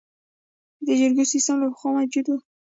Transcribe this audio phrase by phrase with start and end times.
[0.85, 2.35] د جرګو سیسټم له پخوا موجود و